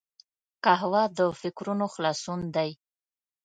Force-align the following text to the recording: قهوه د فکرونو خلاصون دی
قهوه 0.63 1.03
د 1.17 1.19
فکرونو 1.41 1.85
خلاصون 1.93 2.39
دی 2.55 2.71